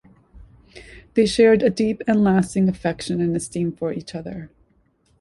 [1.13, 4.49] They shared a deep and lasting affection and esteem for each other.